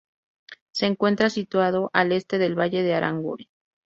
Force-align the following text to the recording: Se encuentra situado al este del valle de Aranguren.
Se 0.73 0.87
encuentra 0.87 1.29
situado 1.29 1.91
al 1.93 2.11
este 2.11 2.39
del 2.39 2.57
valle 2.57 2.81
de 2.81 2.95
Aranguren. 2.95 3.45